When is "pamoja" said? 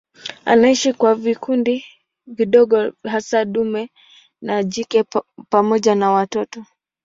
5.49-5.95